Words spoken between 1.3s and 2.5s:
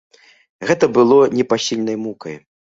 непасільнай мукай.